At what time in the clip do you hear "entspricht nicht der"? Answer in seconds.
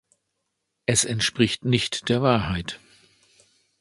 1.05-2.23